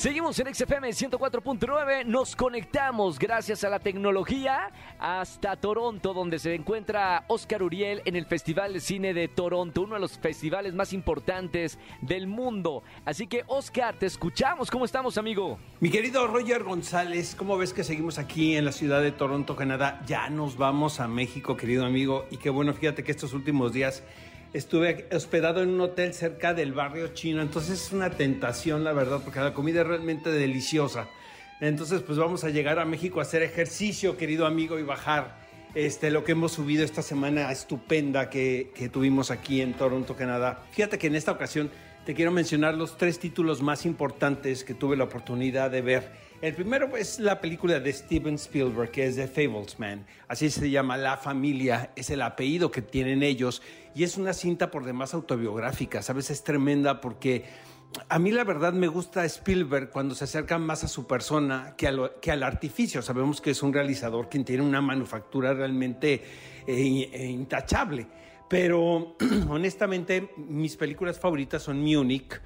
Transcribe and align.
Seguimos 0.00 0.38
en 0.38 0.54
XFM 0.54 0.88
104.9, 0.88 2.06
nos 2.06 2.34
conectamos 2.34 3.18
gracias 3.18 3.64
a 3.64 3.68
la 3.68 3.80
tecnología 3.80 4.72
hasta 4.98 5.56
Toronto, 5.56 6.14
donde 6.14 6.38
se 6.38 6.54
encuentra 6.54 7.26
Oscar 7.28 7.62
Uriel 7.62 8.00
en 8.06 8.16
el 8.16 8.24
Festival 8.24 8.72
de 8.72 8.80
Cine 8.80 9.12
de 9.12 9.28
Toronto, 9.28 9.82
uno 9.82 9.96
de 9.96 10.00
los 10.00 10.18
festivales 10.18 10.72
más 10.72 10.94
importantes 10.94 11.78
del 12.00 12.28
mundo. 12.28 12.82
Así 13.04 13.26
que 13.26 13.44
Oscar, 13.46 13.98
te 13.98 14.06
escuchamos, 14.06 14.70
¿cómo 14.70 14.86
estamos 14.86 15.18
amigo? 15.18 15.58
Mi 15.80 15.90
querido 15.90 16.26
Roger 16.26 16.62
González, 16.64 17.34
¿cómo 17.34 17.58
ves 17.58 17.74
que 17.74 17.84
seguimos 17.84 18.16
aquí 18.18 18.56
en 18.56 18.64
la 18.64 18.72
ciudad 18.72 19.02
de 19.02 19.12
Toronto, 19.12 19.54
Canadá? 19.54 20.00
Ya 20.06 20.30
nos 20.30 20.56
vamos 20.56 20.98
a 21.00 21.08
México, 21.08 21.58
querido 21.58 21.84
amigo, 21.84 22.24
y 22.30 22.38
qué 22.38 22.48
bueno, 22.48 22.72
fíjate 22.72 23.04
que 23.04 23.12
estos 23.12 23.34
últimos 23.34 23.74
días 23.74 24.02
estuve 24.52 25.06
hospedado 25.12 25.62
en 25.62 25.70
un 25.70 25.80
hotel 25.80 26.12
cerca 26.14 26.54
del 26.54 26.72
barrio 26.72 27.08
chino, 27.08 27.42
entonces 27.42 27.86
es 27.86 27.92
una 27.92 28.10
tentación, 28.10 28.84
la 28.84 28.92
verdad, 28.92 29.20
porque 29.22 29.40
la 29.40 29.54
comida 29.54 29.82
es 29.82 29.86
realmente 29.86 30.30
deliciosa. 30.30 31.08
Entonces, 31.60 32.02
pues 32.02 32.18
vamos 32.18 32.42
a 32.44 32.50
llegar 32.50 32.78
a 32.78 32.84
México 32.84 33.20
a 33.20 33.22
hacer 33.22 33.42
ejercicio, 33.42 34.16
querido 34.16 34.46
amigo, 34.46 34.78
y 34.78 34.82
bajar 34.82 35.36
este, 35.74 36.10
lo 36.10 36.24
que 36.24 36.32
hemos 36.32 36.52
subido 36.52 36.84
esta 36.84 37.02
semana 37.02 37.52
estupenda 37.52 38.30
que, 38.30 38.72
que 38.74 38.88
tuvimos 38.88 39.30
aquí 39.30 39.60
en 39.60 39.74
Toronto, 39.74 40.16
Canadá. 40.16 40.64
Fíjate 40.72 40.98
que 40.98 41.06
en 41.08 41.14
esta 41.14 41.32
ocasión 41.32 41.70
te 42.06 42.14
quiero 42.14 42.32
mencionar 42.32 42.74
los 42.74 42.96
tres 42.96 43.18
títulos 43.18 43.60
más 43.62 43.84
importantes 43.84 44.64
que 44.64 44.74
tuve 44.74 44.96
la 44.96 45.04
oportunidad 45.04 45.70
de 45.70 45.82
ver 45.82 46.29
el 46.42 46.54
primero 46.54 46.96
es 46.96 47.18
la 47.18 47.38
película 47.38 47.80
de 47.80 47.92
Steven 47.92 48.36
Spielberg, 48.36 48.90
que 48.90 49.06
es 49.06 49.16
The 49.16 49.28
Fablesman. 49.28 50.06
Así 50.26 50.48
se 50.48 50.70
llama 50.70 50.96
La 50.96 51.18
Familia, 51.18 51.90
es 51.96 52.08
el 52.08 52.22
apellido 52.22 52.70
que 52.70 52.80
tienen 52.80 53.22
ellos. 53.22 53.60
Y 53.94 54.04
es 54.04 54.16
una 54.16 54.32
cinta 54.32 54.70
por 54.70 54.84
demás 54.84 55.12
autobiográfica, 55.12 56.00
¿sabes? 56.00 56.30
Es 56.30 56.42
tremenda 56.42 57.02
porque 57.02 57.44
a 58.08 58.18
mí 58.18 58.30
la 58.30 58.44
verdad 58.44 58.72
me 58.72 58.88
gusta 58.88 59.24
Spielberg 59.26 59.90
cuando 59.90 60.14
se 60.14 60.24
acerca 60.24 60.58
más 60.58 60.82
a 60.82 60.88
su 60.88 61.06
persona 61.06 61.74
que, 61.76 62.10
que 62.22 62.30
al 62.30 62.42
artificio. 62.42 63.02
Sabemos 63.02 63.42
que 63.42 63.50
es 63.50 63.62
un 63.62 63.74
realizador 63.74 64.30
quien 64.30 64.44
tiene 64.44 64.62
una 64.62 64.80
manufactura 64.80 65.52
realmente 65.52 66.22
eh, 66.66 67.10
eh, 67.12 67.26
intachable. 67.26 68.06
Pero 68.48 69.16
honestamente 69.50 70.30
mis 70.36 70.76
películas 70.76 71.20
favoritas 71.20 71.62
son 71.62 71.82
Munich 71.82 72.40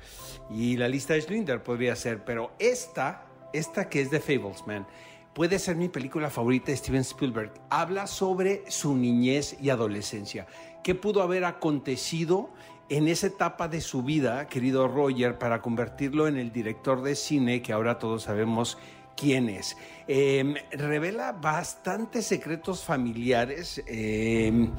y 0.51 0.77
la 0.77 0.89
lista 0.89 1.15
de 1.15 1.21
Schindler 1.21 1.63
podría 1.63 1.95
ser, 1.95 2.25
pero 2.25 2.53
esta 2.59 3.27
esta 3.55 3.89
que 3.89 4.01
es 4.01 4.11
de 4.11 4.21
Fablesman, 4.21 4.87
puede 5.33 5.59
ser 5.59 5.77
mi 5.77 5.89
película 5.89 6.29
favorita 6.29 6.67
de 6.67 6.77
Steven 6.77 7.01
Spielberg. 7.01 7.53
Habla 7.71 8.07
sobre 8.07 8.69
su 8.71 8.95
niñez 8.97 9.57
y 9.61 9.71
adolescencia. 9.71 10.47
¿Qué 10.83 10.95
pudo 10.95 11.23
haber 11.23 11.45
acontecido 11.45 12.51
en 12.89 13.09
esa 13.09 13.29
etapa 13.29 13.69
de 13.69 13.81
su 13.81 14.03
vida, 14.03 14.47
querido 14.49 14.89
Roger, 14.89 15.39
para 15.39 15.63
convertirlo 15.63 16.29
en 16.29 16.37
el 16.37 16.53
director 16.53 17.03
de 17.03 17.15
cine 17.15 17.63
que 17.63 17.73
ahora 17.73 17.99
todos 17.99 18.25
sabemos 18.25 18.77
quién 19.17 19.49
es. 19.49 19.77
Em, 20.07 20.55
revela 20.73 21.33
bastantes 21.33 22.27
secretos 22.27 22.85
familiares. 22.85 23.83
Em, 23.87 24.71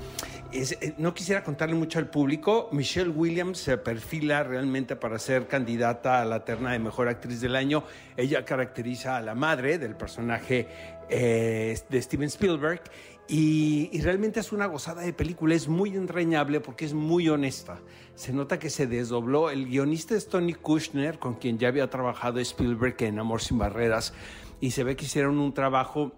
eh, 0.51 0.93
no 0.97 1.13
quisiera 1.13 1.43
contarle 1.43 1.75
mucho 1.75 1.97
al 1.99 2.07
público. 2.07 2.69
Michelle 2.71 3.09
Williams 3.09 3.57
se 3.59 3.77
perfila 3.77 4.43
realmente 4.43 4.95
para 4.95 5.17
ser 5.17 5.47
candidata 5.47 6.21
a 6.21 6.25
la 6.25 6.45
terna 6.45 6.73
de 6.73 6.79
mejor 6.79 7.07
actriz 7.07 7.41
del 7.41 7.55
año. 7.55 7.83
Ella 8.15 8.45
caracteriza 8.45 9.17
a 9.17 9.21
la 9.21 9.33
madre 9.33 9.79
del 9.79 9.95
personaje 9.95 10.67
eh, 11.09 11.77
de 11.89 12.01
Steven 12.01 12.27
Spielberg. 12.29 12.81
Y, 13.27 13.89
y, 13.91 14.01
realmente 14.01 14.39
es 14.39 14.51
una 14.51 14.67
gozada 14.67 15.01
de 15.01 15.11
película, 15.11 15.55
es 15.55 15.67
muy 15.67 15.95
entrañable 15.95 16.59
porque 16.59 16.85
es 16.85 16.93
muy 16.93 17.27
honesta. 17.27 17.79
Se 18.13 18.31
nota 18.31 18.59
que 18.59 18.69
se 18.69 18.85
desdobló. 18.85 19.49
El 19.49 19.65
guionista 19.65 20.15
es 20.15 20.27
Tony 20.29 20.53
Kushner, 20.53 21.17
con 21.17 21.33
quien 21.33 21.57
ya 21.57 21.69
había 21.69 21.89
trabajado 21.89 22.39
Spielberg 22.39 22.95
en 22.99 23.17
Amor 23.17 23.41
sin 23.41 23.57
Barreras, 23.57 24.13
y 24.61 24.71
se 24.71 24.83
ve 24.83 24.95
que 24.95 25.05
hicieron 25.05 25.39
un 25.39 25.53
trabajo 25.53 26.13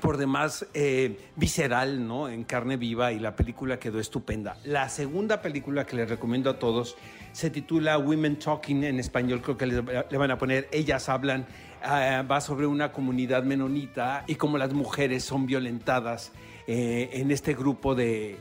por 0.00 0.16
demás 0.16 0.66
eh, 0.74 1.18
visceral, 1.36 2.06
¿no? 2.06 2.28
En 2.28 2.44
carne 2.44 2.76
viva 2.76 3.12
y 3.12 3.18
la 3.18 3.34
película 3.34 3.78
quedó 3.78 3.98
estupenda. 3.98 4.56
La 4.64 4.88
segunda 4.88 5.40
película 5.40 5.86
que 5.86 5.96
les 5.96 6.08
recomiendo 6.08 6.50
a 6.50 6.58
todos 6.58 6.96
se 7.32 7.50
titula 7.50 7.98
Women 7.98 8.38
Talking, 8.38 8.84
en 8.84 8.98
español 8.98 9.42
creo 9.42 9.56
que 9.56 9.66
le, 9.66 9.80
van 9.80 10.30
a 10.30 10.38
poner 10.38 10.68
Ellas 10.72 11.08
hablan, 11.08 11.46
ah, 11.82 12.24
va 12.30 12.40
sobre 12.40 12.66
una 12.66 12.92
comunidad 12.92 13.44
menonita 13.44 14.24
y 14.26 14.36
cómo 14.36 14.58
las 14.58 14.72
mujeres 14.72 15.24
son 15.24 15.46
violentadas 15.46 16.32
eh, 16.66 17.10
en 17.12 17.30
este 17.30 17.54
grupo 17.54 17.94
de, 17.94 18.38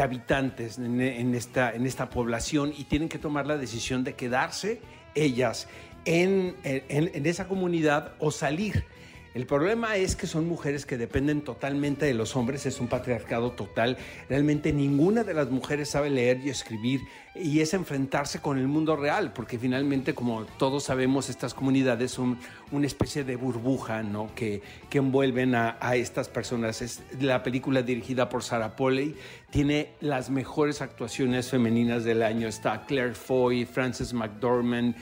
habitantes, 0.00 0.78
en, 0.78 1.34
esta, 1.34 1.72
en 1.72 1.86
esta 1.86 2.10
población 2.10 2.72
y 2.76 2.84
tienen 2.84 3.08
que 3.08 3.18
tomar 3.18 3.46
la 3.46 3.56
decisión 3.56 4.04
de 4.04 4.14
quedarse 4.14 4.80
ellas 5.14 5.68
en, 6.04 6.56
en 6.64 7.26
esa 7.26 7.48
comunidad 7.48 8.12
o 8.18 8.30
salir 8.30 8.84
el 9.34 9.46
problema 9.46 9.96
es 9.96 10.14
que 10.14 10.28
son 10.28 10.46
mujeres 10.46 10.86
que 10.86 10.96
dependen 10.96 11.42
totalmente 11.42 12.06
de 12.06 12.14
los 12.14 12.36
hombres, 12.36 12.66
es 12.66 12.78
un 12.78 12.86
patriarcado 12.86 13.50
total. 13.50 13.98
Realmente 14.28 14.72
ninguna 14.72 15.24
de 15.24 15.34
las 15.34 15.50
mujeres 15.50 15.88
sabe 15.90 16.08
leer 16.08 16.38
y 16.44 16.50
escribir 16.50 17.00
y 17.34 17.58
es 17.58 17.74
enfrentarse 17.74 18.40
con 18.40 18.58
el 18.58 18.68
mundo 18.68 18.94
real, 18.94 19.32
porque 19.32 19.58
finalmente, 19.58 20.14
como 20.14 20.44
todos 20.56 20.84
sabemos, 20.84 21.28
estas 21.28 21.52
comunidades 21.52 22.12
son 22.12 22.38
una 22.70 22.86
especie 22.86 23.24
de 23.24 23.34
burbuja 23.34 24.04
¿no? 24.04 24.30
que, 24.36 24.62
que 24.88 24.98
envuelven 24.98 25.56
a, 25.56 25.76
estas 25.96 26.28
personas. 26.28 27.02
La 27.20 27.42
película 27.42 27.82
dirigida 27.82 28.28
por 28.28 28.44
Sarah 28.44 28.76
Polley, 28.76 29.16
tiene 29.50 29.94
las 30.00 30.30
mejores 30.30 30.80
actuaciones 30.80 31.50
femeninas 31.50 32.04
del 32.04 32.22
año. 32.22 32.46
Está 32.46 32.86
Claire 32.86 33.14
Foy, 33.14 33.64
Frances 33.64 34.12
McDormand. 34.12 34.94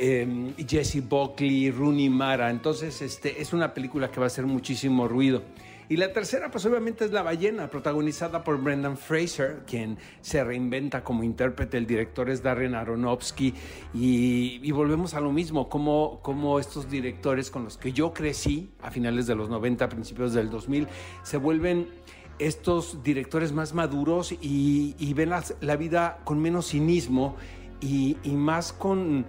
Em, 0.00 0.54
Jesse 0.56 1.00
Buckley, 1.00 1.72
Rooney 1.72 2.08
Mara. 2.08 2.50
Entonces, 2.50 3.02
este, 3.02 3.42
es 3.42 3.52
una 3.52 3.74
película 3.74 4.12
que 4.12 4.20
va 4.20 4.26
a 4.26 4.28
hacer 4.28 4.46
muchísimo 4.46 5.08
ruido. 5.08 5.42
Y 5.88 5.96
la 5.96 6.12
tercera, 6.12 6.52
pues 6.52 6.64
obviamente 6.66 7.04
es 7.04 7.10
La 7.10 7.22
ballena, 7.22 7.68
protagonizada 7.68 8.44
por 8.44 8.62
Brendan 8.62 8.96
Fraser, 8.96 9.64
quien 9.66 9.98
se 10.20 10.44
reinventa 10.44 11.02
como 11.02 11.24
intérprete. 11.24 11.78
El 11.78 11.86
director 11.88 12.30
es 12.30 12.44
Darren 12.44 12.76
Aronofsky. 12.76 13.54
Y, 13.92 14.70
volvemos 14.70 15.14
a 15.14 15.20
lo 15.20 15.32
mismo, 15.32 15.68
como, 15.68 16.60
estos 16.60 16.88
directores 16.88 17.50
con 17.50 17.64
los 17.64 17.76
que 17.76 17.92
yo 17.92 18.12
crecí 18.12 18.70
a 18.80 18.92
finales 18.92 19.26
de 19.26 19.34
los 19.34 19.48
90, 19.48 19.88
principios 19.88 20.32
del 20.32 20.48
2000, 20.48 20.86
se 21.24 21.38
vuelven 21.38 21.88
estos 22.38 23.02
directores 23.02 23.50
más 23.50 23.74
maduros 23.74 24.30
y, 24.30 25.12
ven 25.14 25.30
la, 25.30 25.76
vida 25.76 26.20
con 26.22 26.38
menos 26.38 26.68
cinismo 26.68 27.34
y 27.80 28.16
más 28.26 28.72
con 28.72 29.26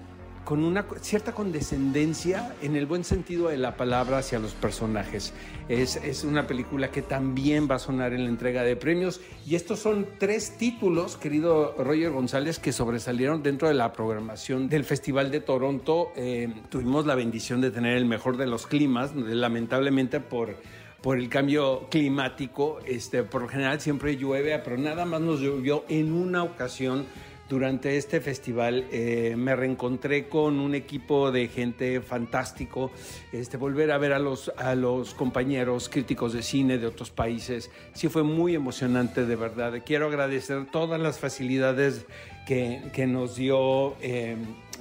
con 0.49 0.63
una 0.63 0.83
cierta 0.99 1.33
condescendencia 1.33 2.55
en 2.63 2.75
el 2.75 2.87
buen 2.87 3.03
sentido 3.03 3.49
de 3.49 3.57
la 3.57 3.77
palabra 3.77 4.17
hacia 4.17 4.39
los 4.39 4.55
personajes. 4.55 5.31
Es, 5.67 5.97
es, 5.97 6.23
una 6.23 6.47
película 6.47 6.89
que 6.89 7.03
también 7.03 7.67
va 7.69 7.75
a 7.75 7.79
sonar 7.79 8.13
en 8.13 8.23
la 8.23 8.29
entrega 8.29 8.63
de 8.63 8.75
premios 8.75 9.21
y 9.45 9.53
estos 9.53 9.77
son 9.77 10.07
tres 10.17 10.57
títulos, 10.57 11.17
querido 11.17 11.75
Roger 11.77 12.09
González, 12.09 12.57
que 12.57 12.73
sobresalieron 12.73 13.43
dentro 13.43 13.67
de 13.67 13.75
la 13.75 13.93
programación 13.93 14.69
del 14.69 14.85
Festival 14.85 15.29
de 15.29 15.41
Toronto. 15.41 16.13
Eh, 16.15 16.51
tuvimos 16.69 17.05
la 17.05 17.13
bendición 17.13 17.61
de 17.61 17.69
tener 17.69 17.95
el 17.95 18.05
mejor 18.05 18.35
de 18.35 18.47
los 18.47 18.65
climas, 18.65 19.15
lamentablemente 19.15 20.19
por 20.19 20.55
por 21.01 21.17
el 21.17 21.29
cambio 21.29 21.87
climático. 21.89 22.79
Este, 22.85 23.23
por 23.23 23.43
lo 23.43 23.47
general 23.47 23.79
siempre 23.79 24.17
llueve, 24.17 24.59
pero 24.59 24.77
nada 24.77 25.05
más 25.05 25.21
nos 25.21 25.39
llovió 25.39 25.85
en 25.87 26.11
una 26.11 26.43
ocasión 26.43 27.05
durante 27.49 27.97
este 27.97 28.21
festival 28.21 28.87
eh, 28.91 29.33
me 29.35 29.55
reencontré 29.55 30.29
con 30.29 30.59
un 30.59 30.75
equipo 30.75 31.31
de 31.31 31.47
gente 31.47 31.99
fantástico, 31.99 32.91
este, 33.31 33.57
volver 33.57 33.91
a 33.91 33.97
ver 33.97 34.13
a 34.13 34.19
los, 34.19 34.53
a 34.57 34.75
los 34.75 35.15
compañeros 35.15 35.89
críticos 35.89 36.33
de 36.33 36.43
cine 36.43 36.77
de 36.77 36.85
otros 36.85 37.09
países, 37.09 37.71
sí 37.93 38.07
fue 38.07 38.23
muy 38.23 38.53
emocionante 38.53 39.25
de 39.25 39.35
verdad. 39.35 39.81
Quiero 39.83 40.07
agradecer 40.07 40.67
todas 40.71 41.01
las 41.01 41.17
facilidades 41.17 42.05
que, 42.45 42.83
que 42.93 43.07
nos 43.07 43.35
dio 43.35 43.95
eh, 44.01 44.37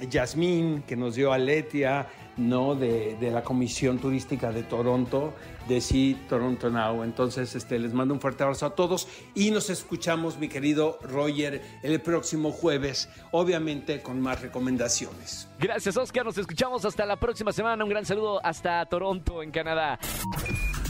Yasmín, 0.09 0.83
que 0.87 0.95
nos 0.95 1.15
dio 1.15 1.33
Aletia, 1.33 2.07
¿no? 2.37 2.75
De, 2.75 3.17
la 3.31 3.43
Comisión 3.43 3.99
Turística 3.99 4.51
de 4.51 4.63
Toronto, 4.63 5.33
de 5.67 5.81
Sí 5.81 6.17
Toronto 6.27 6.69
Now. 6.69 7.03
Entonces, 7.03 7.55
este, 7.55 7.77
les 7.79 7.93
mando 7.93 8.13
un 8.13 8.19
fuerte 8.19 8.43
abrazo 8.43 8.65
a 8.65 8.75
todos 8.75 9.07
y 9.35 9.51
nos 9.51 9.69
escuchamos, 9.69 10.37
mi 10.37 10.47
querido 10.47 10.99
Roger, 11.03 11.61
el 11.83 11.99
próximo 12.01 12.51
jueves, 12.51 13.09
obviamente 13.31 14.01
con 14.01 14.21
más 14.21 14.41
recomendaciones. 14.41 15.47
Gracias, 15.59 15.95
Oscar. 15.97 16.25
Nos 16.25 16.37
escuchamos 16.37 16.85
hasta 16.85 17.05
la 17.05 17.19
próxima 17.19 17.51
semana. 17.51 17.83
Un 17.83 17.89
gran 17.89 18.05
saludo 18.05 18.43
hasta 18.43 18.85
Toronto, 18.85 19.43
en 19.43 19.51
Canadá. 19.51 19.99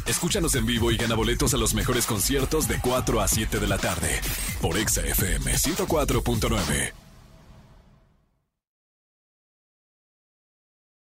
Escúchanos 0.05 0.55
en 0.55 0.65
vivo 0.65 0.91
y 0.91 0.97
gana 0.97 1.13
boletos 1.13 1.53
a 1.53 1.57
los 1.57 1.75
mejores 1.75 2.07
conciertos 2.07 2.67
de 2.67 2.79
4 2.81 3.21
a 3.21 3.27
7 3.27 3.59
de 3.59 3.67
la 3.67 3.77
tarde 3.77 4.19
por 4.59 4.77
Exa 4.77 5.01
FM 5.01 5.53
104.9. 5.53 7.08